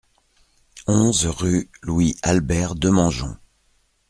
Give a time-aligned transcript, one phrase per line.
[0.87, 3.37] onze rue Louis Albert Demangeon